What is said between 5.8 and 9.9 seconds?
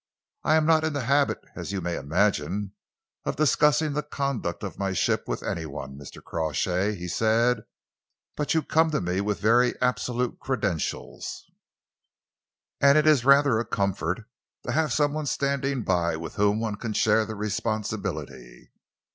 Mr. Crawshay," he said, "but you come to me with very